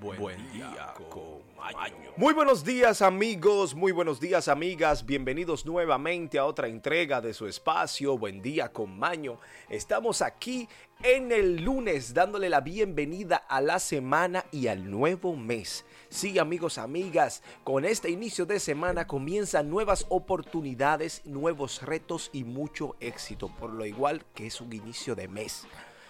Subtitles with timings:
[0.00, 1.42] Buen, día, con
[2.16, 7.46] Muy buenos días amigos, muy buenos días amigas, bienvenidos nuevamente a otra entrega de su
[7.46, 9.38] espacio Buen día con Maño.
[9.70, 10.68] Estamos aquí
[11.02, 15.84] en el lunes dándole la bienvenida a la semana y al nuevo mes.
[16.10, 22.96] Sí amigos, amigas, con este inicio de semana comienzan nuevas oportunidades, nuevos retos y mucho
[23.00, 25.66] éxito, por lo igual que es un inicio de mes.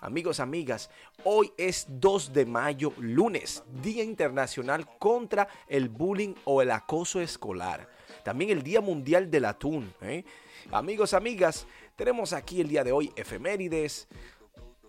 [0.00, 0.90] Amigos, amigas,
[1.24, 7.88] hoy es 2 de mayo, lunes, Día Internacional contra el Bullying o el Acoso Escolar.
[8.22, 9.92] También el Día Mundial del Atún.
[10.02, 10.24] ¿eh?
[10.70, 14.06] Amigos, amigas, tenemos aquí el día de hoy efemérides.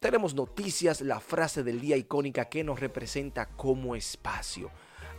[0.00, 4.70] Tenemos noticias, la frase del día icónica que nos representa como espacio.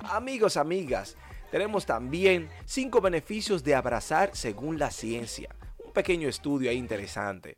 [0.02, 1.18] Amigos, amigas,
[1.50, 5.55] tenemos también 5 beneficios de abrazar según la ciencia.
[5.84, 7.58] Un pequeño estudio ahí interesante.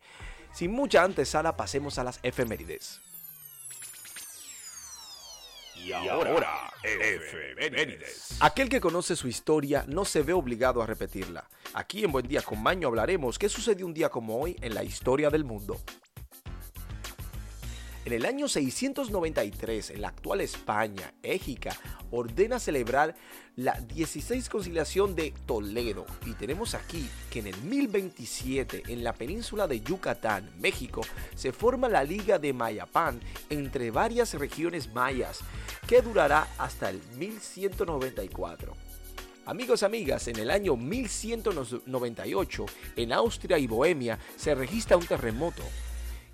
[0.54, 3.02] Sin mucha antesala, pasemos a las efemérides.
[5.84, 8.38] Y ahora, efemérides.
[8.40, 11.50] Aquel que conoce su historia no se ve obligado a repetirla.
[11.74, 14.84] Aquí en Buen Día con Maño hablaremos qué sucedió un día como hoy en la
[14.84, 15.82] historia del mundo.
[18.06, 21.74] En el año 693, en la actual España, Égica
[22.12, 23.16] ordena celebrar
[23.56, 26.06] la 16 conciliación de Toledo.
[26.26, 31.00] Y tenemos aquí que en el 1027, en la península de Yucatán, México,
[31.34, 35.40] se forma la Liga de Mayapán entre varias regiones mayas,
[35.88, 38.76] que durará hasta el 1194.
[39.46, 42.66] Amigos, amigas, en el año 1198,
[42.98, 45.64] en Austria y Bohemia, se registra un terremoto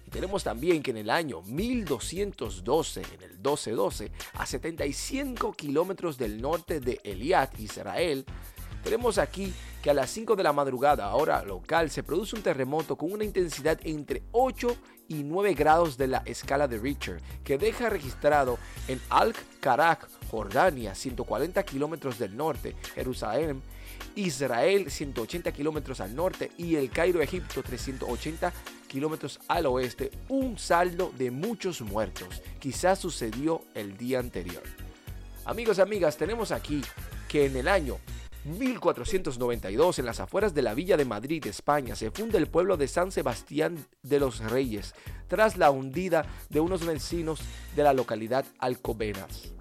[0.10, 6.80] tenemos también que en el año 1212, en el 1212, a 75 kilómetros del norte
[6.80, 8.26] de Eliat, Israel,
[8.84, 12.98] tenemos aquí que a las 5 de la madrugada, hora local, se produce un terremoto
[12.98, 14.76] con una intensidad entre 8
[15.08, 21.64] y 9 grados de la escala de Richter, que deja registrado en Al-Karak, Jordania, 140
[21.64, 23.62] kilómetros del norte, Jerusalén,
[24.16, 28.54] Israel, 180 kilómetros al norte, y el Cairo, Egipto, 380
[28.88, 32.42] kilómetros al oeste, un saldo de muchos muertos.
[32.60, 34.64] Quizás sucedió el día anterior.
[35.46, 36.82] Amigos, amigas, tenemos aquí
[37.28, 37.98] que en el año
[38.46, 42.88] 1492, en las afueras de la villa de Madrid, España, se funda el pueblo de
[42.88, 44.94] San Sebastián de los Reyes,
[45.28, 47.42] tras la hundida de unos vecinos
[47.76, 49.59] de la localidad Alcobenas.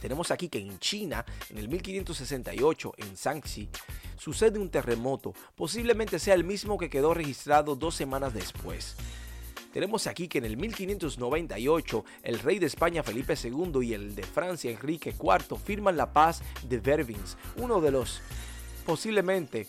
[0.00, 3.68] Tenemos aquí que en China, en el 1568, en Shanxi,
[4.16, 8.96] sucede un terremoto, posiblemente sea el mismo que quedó registrado dos semanas después.
[9.72, 14.22] Tenemos aquí que en el 1598 el rey de España Felipe II y el de
[14.22, 18.22] Francia Enrique IV firman la paz de Vervins, uno de los
[18.86, 19.66] posiblemente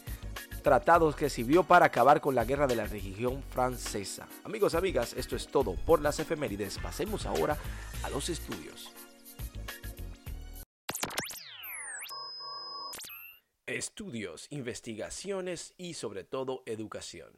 [0.64, 4.28] tratados que sirvió para acabar con la guerra de la religión francesa.
[4.44, 6.78] Amigos, amigas, esto es todo por las efemérides.
[6.80, 7.58] Pasemos ahora
[8.04, 8.92] a los estudios.
[13.80, 17.30] Estudios, investigaciones y sobre todo educación.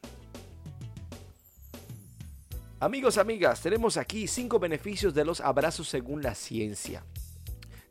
[2.79, 7.05] Amigos, amigas, tenemos aquí cinco beneficios de los abrazos según la ciencia.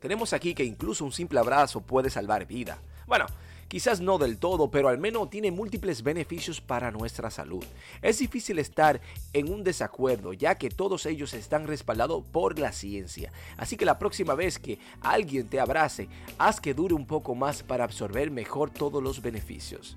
[0.01, 2.81] Tenemos aquí que incluso un simple abrazo puede salvar vida.
[3.07, 3.25] Bueno,
[3.71, 7.63] quizás no del todo, pero al menos tiene múltiples beneficios para nuestra salud.
[8.01, 8.99] Es difícil estar
[9.31, 13.31] en un desacuerdo, ya que todos ellos están respaldados por la ciencia.
[13.55, 17.63] Así que la próxima vez que alguien te abrace, haz que dure un poco más
[17.63, 19.95] para absorber mejor todos los beneficios.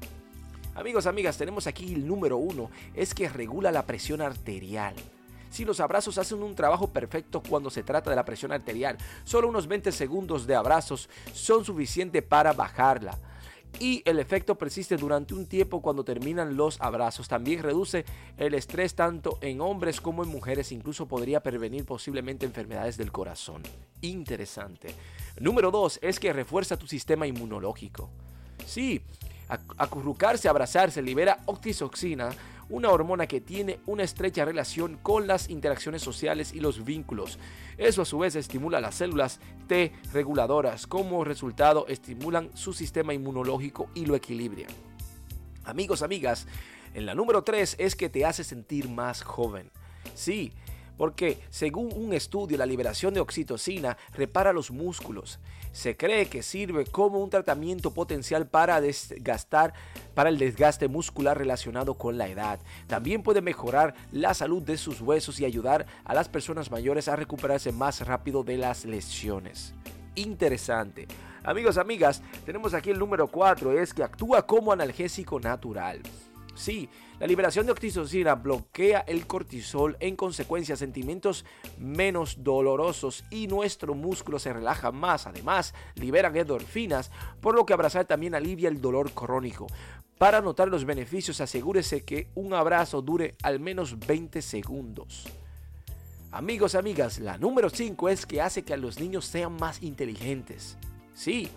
[0.77, 4.95] Amigos, amigas, tenemos aquí el número uno, es que regula la presión arterial.
[5.51, 9.49] Si los abrazos hacen un trabajo perfecto cuando se trata de la presión arterial, solo
[9.49, 13.19] unos 20 segundos de abrazos son suficientes para bajarla.
[13.81, 17.29] Y el efecto persiste durante un tiempo cuando terminan los abrazos.
[17.29, 18.05] También reduce
[18.37, 20.73] el estrés tanto en hombres como en mujeres.
[20.73, 23.62] Incluso podría prevenir posiblemente enfermedades del corazón.
[24.01, 24.95] Interesante.
[25.41, 28.11] Número 2 es que refuerza tu sistema inmunológico.
[28.65, 29.03] Sí,
[29.49, 32.31] acurrucarse, abrazarse, libera oxitoxina,
[32.69, 37.38] una hormona que tiene una estrecha relación con las interacciones sociales y los vínculos.
[37.79, 43.88] Eso a su vez estimula las células T reguladoras, como resultado estimulan su sistema inmunológico
[43.94, 44.69] y lo equilibran.
[45.65, 46.47] Amigos, amigas,
[46.94, 49.71] en la número 3 es que te hace sentir más joven.
[50.15, 50.53] Sí,
[50.96, 55.38] porque según un estudio la liberación de oxitocina repara los músculos.
[55.73, 59.75] Se cree que sirve como un tratamiento potencial para desgastar
[60.14, 62.61] para el desgaste muscular relacionado con la edad.
[62.87, 67.17] También puede mejorar la salud de sus huesos y ayudar a las personas mayores a
[67.17, 69.75] recuperarse más rápido de las lesiones.
[70.14, 71.08] Interesante.
[71.43, 76.00] Amigos, amigas, tenemos aquí el número 4, es que actúa como analgésico natural.
[76.55, 81.45] Sí, la liberación de oxitocina bloquea el cortisol, en consecuencia sentimientos
[81.79, 85.27] menos dolorosos y nuestro músculo se relaja más.
[85.27, 87.11] Además, liberan endorfinas,
[87.41, 89.67] por lo que abrazar también alivia el dolor crónico.
[90.19, 95.27] Para notar los beneficios, asegúrese que un abrazo dure al menos 20 segundos.
[96.31, 100.77] Amigos, amigas, la número 5 es que hace que los niños sean más inteligentes.
[101.15, 101.49] Sí,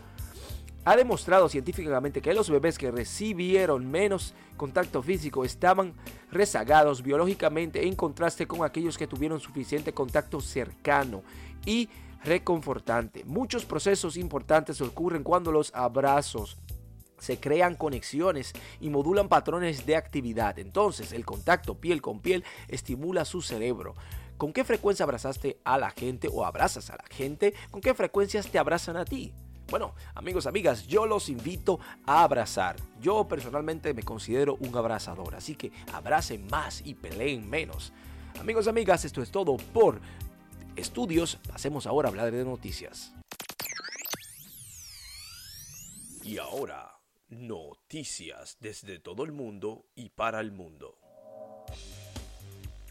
[0.87, 5.93] ha demostrado científicamente que los bebés que recibieron menos contacto físico estaban
[6.31, 11.23] rezagados biológicamente en contraste con aquellos que tuvieron suficiente contacto cercano
[11.65, 11.89] y
[12.23, 13.25] reconfortante.
[13.25, 16.55] Muchos procesos importantes ocurren cuando los abrazos
[17.19, 20.57] se crean conexiones y modulan patrones de actividad.
[20.57, 23.93] Entonces, el contacto piel con piel estimula su cerebro.
[24.37, 27.53] ¿Con qué frecuencia abrazaste a la gente o abrazas a la gente?
[27.71, 29.33] ¿Con qué frecuencias te abrazan a ti?
[29.69, 32.77] Bueno, amigos, amigas, yo los invito a abrazar.
[33.01, 37.91] Yo personalmente me considero un abrazador, así que abracen más y peleen menos.
[38.39, 39.99] Amigos, amigas, esto es todo por
[40.77, 41.37] estudios.
[41.51, 43.13] Pasemos ahora a hablar de noticias.
[46.23, 50.97] Y ahora, noticias desde todo el mundo y para el mundo.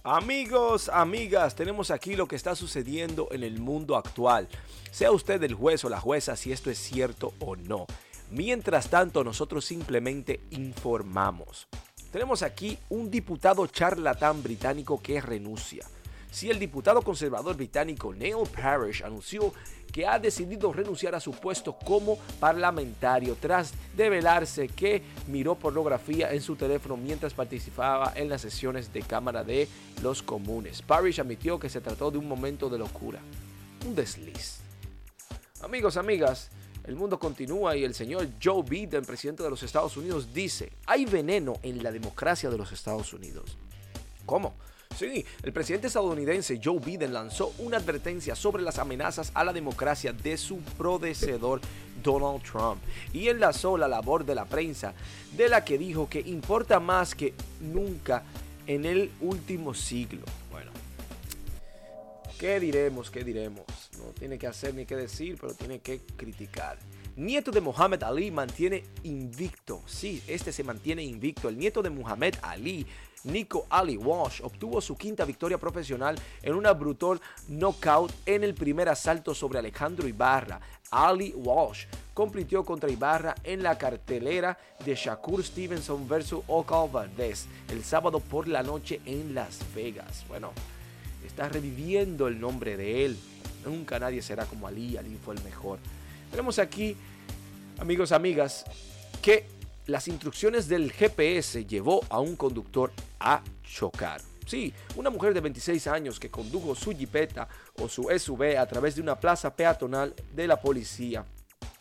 [0.08, 4.47] Amigos, amigas, tenemos aquí lo que está sucediendo en el mundo actual.
[4.93, 7.87] Sea usted el juez o la jueza si esto es cierto o no.
[8.31, 11.67] Mientras tanto, nosotros simplemente informamos.
[12.12, 15.85] Tenemos aquí un diputado charlatán británico que renuncia.
[16.31, 19.52] Si el diputado conservador británico Neil Parish anunció
[19.96, 26.43] que ha decidido renunciar a su puesto como parlamentario tras develarse que miró pornografía en
[26.43, 29.66] su teléfono mientras participaba en las sesiones de Cámara de
[30.02, 30.82] los Comunes.
[30.82, 33.20] Parish admitió que se trató de un momento de locura,
[33.87, 34.58] un desliz.
[35.62, 36.50] Amigos, amigas,
[36.84, 41.06] el mundo continúa y el señor Joe Biden, presidente de los Estados Unidos, dice, hay
[41.06, 43.56] veneno en la democracia de los Estados Unidos.
[44.26, 44.56] ¿Cómo?
[44.96, 50.14] Sí, el presidente estadounidense Joe Biden lanzó una advertencia sobre las amenazas a la democracia
[50.14, 51.60] de su predecesor
[52.02, 52.81] Donald Trump
[53.12, 54.94] y enlazó la labor de la prensa,
[55.37, 58.22] de la que dijo que importa más que nunca
[58.66, 60.25] en el último siglo.
[60.50, 60.70] Bueno,
[62.38, 63.10] ¿qué diremos?
[63.10, 63.66] ¿Qué diremos?
[63.99, 66.78] No tiene que hacer ni que decir, pero tiene que criticar.
[67.16, 69.82] Nieto de Muhammad Ali mantiene invicto.
[69.87, 71.49] Sí, este se mantiene invicto.
[71.49, 72.87] El nieto de Muhammad Ali
[73.26, 78.88] Nico Ali Walsh obtuvo su quinta victoria profesional en una brutal knockout en el primer
[78.88, 80.61] asalto sobre Alejandro Ibarra.
[80.90, 86.37] Ali Walsh compitió contra Ibarra en la cartelera de Shakur Stevenson vs.
[86.46, 90.25] Okal Valdez el sábado por la noche en Las Vegas.
[90.28, 90.52] Bueno,
[91.26, 93.19] está reviviendo el nombre de él.
[93.64, 95.81] Nunca nadie será como Ali, Ali fue el mejor.
[96.31, 96.96] Tenemos aquí,
[97.78, 98.64] amigos, amigas,
[99.20, 99.46] que
[99.87, 102.93] las instrucciones del GPS llevó a un conductor
[103.62, 104.20] chocar.
[104.46, 107.49] Sí, una mujer de 26 años que condujo su jipeta
[107.81, 111.25] o su SUV a través de una plaza peatonal de la policía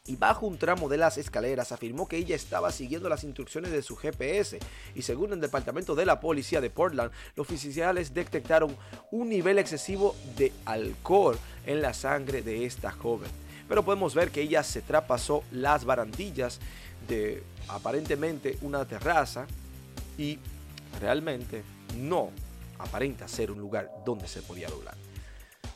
[0.07, 3.81] y bajo un tramo de las escaleras afirmó que ella estaba siguiendo las instrucciones de
[3.81, 4.59] su GPS
[4.93, 8.75] y según el departamento de la policía de Portland, los oficiales detectaron
[9.11, 13.29] un nivel excesivo de alcohol en la sangre de esta joven.
[13.67, 16.59] Pero podemos ver que ella se trapasó las barandillas
[17.07, 19.47] de aparentemente una terraza
[20.19, 20.37] y
[20.99, 21.63] realmente
[21.97, 22.31] no
[22.79, 24.95] aparenta ser un lugar donde se podía doblar.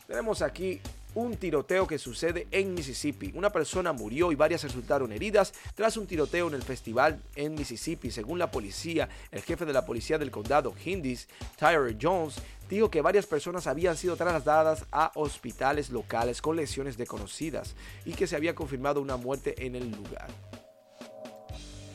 [0.06, 0.80] Tenemos aquí
[1.14, 3.32] un tiroteo que sucede en Mississippi.
[3.34, 8.10] Una persona murió y varias resultaron heridas tras un tiroteo en el festival en Mississippi.
[8.10, 12.36] Según la policía, el jefe de la policía del condado, Hindis, Tyler Jones,
[12.68, 17.74] dijo que varias personas habían sido trasladadas a hospitales locales con lesiones desconocidas
[18.04, 20.28] y que se había confirmado una muerte en el lugar.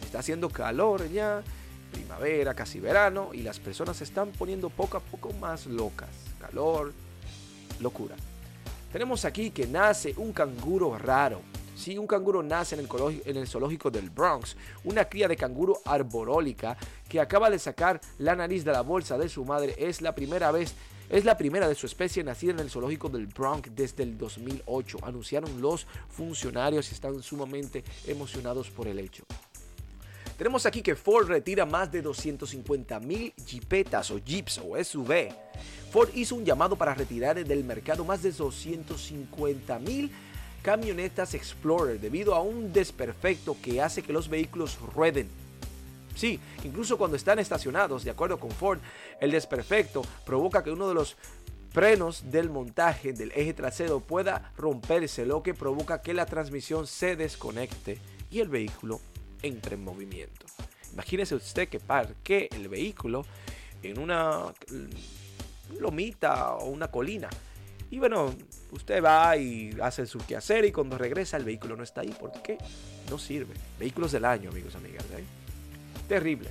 [0.03, 1.43] Está haciendo calor ya,
[1.95, 6.09] primavera, casi verano, y las personas se están poniendo poco a poco más locas.
[6.39, 6.93] Calor,
[7.79, 8.15] locura.
[8.91, 11.41] Tenemos aquí que nace un canguro raro.
[11.75, 15.79] Sí, un canguro nace en el, en el, zoológico del Bronx, una cría de canguro
[15.85, 19.75] arborólica que acaba de sacar la nariz de la bolsa de su madre.
[19.77, 20.73] Es la primera vez,
[21.09, 24.99] es la primera de su especie nacida en el zoológico del Bronx desde el 2008.
[25.03, 29.25] Anunciaron los funcionarios y están sumamente emocionados por el hecho.
[30.37, 35.29] Tenemos aquí que Ford retira más de 250 mil jipetas o jeeps o SUV.
[35.91, 40.11] Ford hizo un llamado para retirar del mercado más de 250 mil
[40.61, 45.29] camionetas Explorer debido a un desperfecto que hace que los vehículos rueden.
[46.15, 48.79] Sí, incluso cuando están estacionados, de acuerdo con Ford,
[49.21, 51.15] el desperfecto provoca que uno de los
[51.71, 57.15] frenos del montaje del eje trasero pueda romperse, lo que provoca que la transmisión se
[57.15, 57.99] desconecte
[58.31, 58.99] y el vehículo
[59.45, 60.45] entre en movimiento.
[60.93, 63.25] Imagínese usted que parque el vehículo
[63.83, 64.45] en una
[65.79, 67.29] lomita o una colina.
[67.91, 68.33] Y bueno,
[68.71, 72.15] usted va y hace su quehacer y cuando regresa el vehículo no está ahí.
[72.17, 72.57] ¿Por qué?
[73.09, 73.53] No sirve.
[73.79, 75.05] Vehículos del año, amigos, amigas.
[75.11, 75.23] ¿eh?
[76.07, 76.49] Terrible.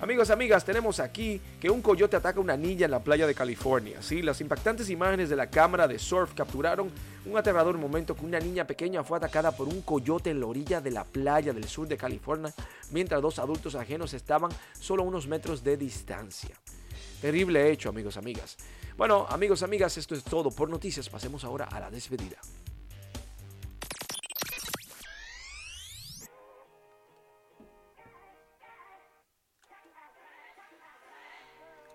[0.00, 3.34] Amigos, amigas, tenemos aquí que un coyote ataca a una niña en la playa de
[3.34, 4.00] California.
[4.00, 6.90] Sí, las impactantes imágenes de la cámara de surf capturaron
[7.26, 10.80] un aterrador momento que una niña pequeña fue atacada por un coyote en la orilla
[10.80, 12.54] de la playa del sur de California,
[12.92, 16.56] mientras dos adultos ajenos estaban solo a unos metros de distancia.
[17.20, 18.56] Terrible hecho, amigos, amigas.
[18.96, 21.10] Bueno, amigos, amigas, esto es todo por noticias.
[21.10, 22.38] Pasemos ahora a la despedida.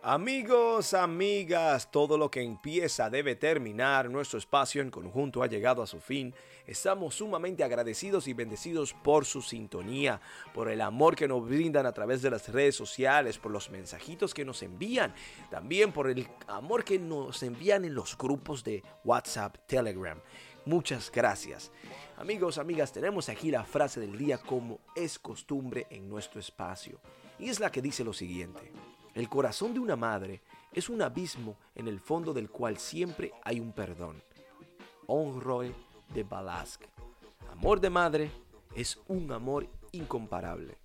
[0.07, 4.07] Amigos, amigas, todo lo que empieza debe terminar.
[4.07, 6.31] Nuestro espacio en conjunto ha llegado a su fin.
[6.67, 10.21] Estamos sumamente agradecidos y bendecidos por su sintonía,
[10.53, 14.35] por el amor que nos brindan a través de las redes sociales, por los mensajitos
[14.35, 15.12] que nos envían,
[15.50, 20.19] también por el amor que nos envían en los grupos de WhatsApp, Telegram.
[20.65, 21.71] Muchas gracias.
[22.17, 27.01] Amigos, amigas, tenemos aquí la frase del día como es costumbre en nuestro espacio.
[27.39, 28.71] Y es la que dice lo siguiente.
[29.15, 30.41] El corazón de una madre
[30.74, 34.22] es un abismo en el fondo del cual siempre hay un perdón.
[35.07, 35.74] Honroy
[36.13, 36.81] de Balask.
[37.50, 38.29] Amor de madre
[38.75, 40.77] es un amor incomparable.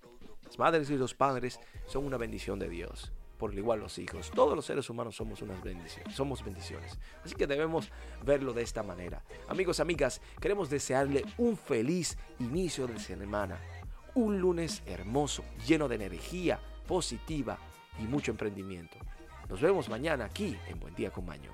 [0.45, 3.11] Las madres y los padres son una bendición de Dios.
[3.37, 4.31] Por igual los hijos.
[4.33, 6.15] Todos los seres humanos somos unas bendiciones.
[6.15, 6.97] Somos bendiciones.
[7.25, 7.91] Así que debemos
[8.23, 9.21] verlo de esta manera.
[9.49, 13.59] Amigos, amigas, queremos desearle un feliz inicio de semana.
[14.15, 17.57] Un lunes hermoso, lleno de energía positiva
[17.99, 18.97] y mucho emprendimiento.
[19.49, 21.51] Nos vemos mañana aquí en Buen Día con Maño.